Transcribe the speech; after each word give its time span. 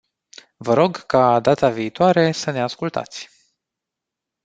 Vă 0.57 0.73
rog 0.73 0.97
ca, 1.05 1.39
data 1.39 1.69
viitoare, 1.69 2.31
să 2.31 2.51
ne 2.51 2.61
ascultați. 2.61 3.29